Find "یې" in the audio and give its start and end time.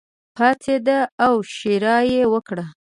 2.13-2.23